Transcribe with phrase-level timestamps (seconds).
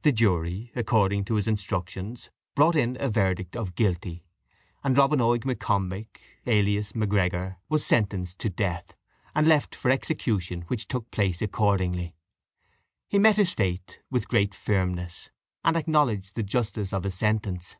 [0.00, 4.24] The jury, according to his instructions, brought in a verdict of Guilty;
[4.82, 6.06] and Robin Oig M'Combich,
[6.46, 8.94] alias M'Gregor, was sentenced to death,
[9.34, 12.14] and left for execution, which took place accordingly.
[13.08, 15.28] He met his fate with great firmness,
[15.62, 17.76] and acknowledged the justice of his sentence.